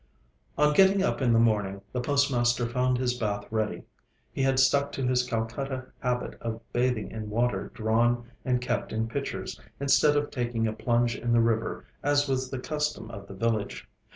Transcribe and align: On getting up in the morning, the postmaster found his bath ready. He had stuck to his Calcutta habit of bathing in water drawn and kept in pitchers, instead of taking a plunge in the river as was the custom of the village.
On 0.57 0.73
getting 0.73 1.03
up 1.03 1.21
in 1.21 1.31
the 1.31 1.37
morning, 1.37 1.81
the 1.93 2.01
postmaster 2.01 2.65
found 2.67 2.97
his 2.97 3.13
bath 3.19 3.45
ready. 3.51 3.83
He 4.31 4.41
had 4.41 4.59
stuck 4.59 4.91
to 4.93 5.05
his 5.05 5.21
Calcutta 5.21 5.91
habit 5.99 6.41
of 6.41 6.59
bathing 6.73 7.11
in 7.11 7.29
water 7.29 7.69
drawn 7.75 8.31
and 8.43 8.59
kept 8.59 8.91
in 8.91 9.07
pitchers, 9.07 9.61
instead 9.79 10.15
of 10.17 10.31
taking 10.31 10.65
a 10.67 10.73
plunge 10.73 11.15
in 11.15 11.31
the 11.33 11.39
river 11.39 11.85
as 12.01 12.27
was 12.27 12.49
the 12.49 12.57
custom 12.57 13.11
of 13.11 13.27
the 13.27 13.35
village. 13.35 13.87